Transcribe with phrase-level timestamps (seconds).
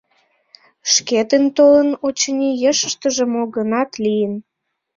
[0.93, 4.33] Шкетын толын, очыни, ешыштыже мо-гынат лийын.